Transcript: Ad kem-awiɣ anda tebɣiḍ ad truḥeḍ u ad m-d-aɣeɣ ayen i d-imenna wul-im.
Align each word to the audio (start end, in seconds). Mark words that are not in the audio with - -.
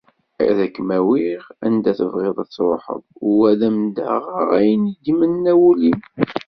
Ad 0.47 0.59
kem-awiɣ 0.75 1.43
anda 1.65 1.91
tebɣiḍ 1.97 2.37
ad 2.43 2.49
truḥeḍ 2.49 3.03
u 3.29 3.31
ad 3.51 3.61
m-d-aɣeɣ 3.77 4.49
ayen 4.59 4.83
i 4.91 4.95
d-imenna 5.03 5.53
wul-im. 5.59 6.01